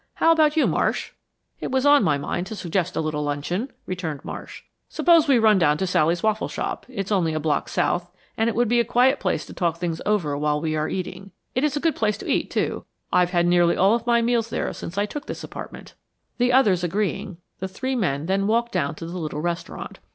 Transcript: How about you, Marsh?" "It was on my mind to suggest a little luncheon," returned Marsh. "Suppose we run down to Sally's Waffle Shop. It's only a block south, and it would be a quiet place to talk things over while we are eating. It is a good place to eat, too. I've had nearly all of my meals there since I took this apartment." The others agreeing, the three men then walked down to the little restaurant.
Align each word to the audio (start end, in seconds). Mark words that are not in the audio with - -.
How 0.15 0.31
about 0.31 0.57
you, 0.57 0.65
Marsh?" 0.65 1.11
"It 1.59 1.69
was 1.69 1.85
on 1.85 2.03
my 2.03 2.17
mind 2.17 2.47
to 2.47 2.55
suggest 2.55 2.95
a 2.95 3.01
little 3.01 3.21
luncheon," 3.21 3.69
returned 3.85 4.25
Marsh. 4.25 4.63
"Suppose 4.89 5.27
we 5.27 5.37
run 5.37 5.59
down 5.59 5.77
to 5.77 5.85
Sally's 5.85 6.23
Waffle 6.23 6.47
Shop. 6.47 6.87
It's 6.89 7.11
only 7.11 7.35
a 7.35 7.39
block 7.39 7.69
south, 7.69 8.09
and 8.35 8.49
it 8.49 8.55
would 8.55 8.67
be 8.67 8.79
a 8.79 8.83
quiet 8.83 9.19
place 9.19 9.45
to 9.45 9.53
talk 9.53 9.77
things 9.77 10.01
over 10.03 10.35
while 10.35 10.59
we 10.59 10.75
are 10.75 10.89
eating. 10.89 11.29
It 11.53 11.63
is 11.63 11.77
a 11.77 11.79
good 11.79 11.95
place 11.95 12.17
to 12.17 12.27
eat, 12.27 12.49
too. 12.49 12.83
I've 13.13 13.29
had 13.29 13.45
nearly 13.45 13.77
all 13.77 13.93
of 13.93 14.07
my 14.07 14.23
meals 14.23 14.49
there 14.49 14.73
since 14.73 14.97
I 14.97 15.05
took 15.05 15.27
this 15.27 15.43
apartment." 15.43 15.93
The 16.39 16.51
others 16.51 16.83
agreeing, 16.83 17.37
the 17.59 17.67
three 17.67 17.95
men 17.95 18.25
then 18.25 18.47
walked 18.47 18.71
down 18.71 18.95
to 18.95 19.05
the 19.05 19.19
little 19.19 19.41
restaurant. 19.41 19.99